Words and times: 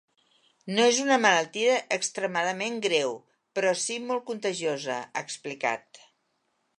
No 0.77 0.85
és 0.91 0.99
una 1.03 1.17
malaltia 1.25 1.75
extremadament 1.97 2.79
greu, 2.87 3.13
però 3.59 3.73
sí 3.85 4.01
molt 4.07 4.25
contagiosa, 4.33 4.99
ha 5.13 5.27
explicat. 5.29 6.05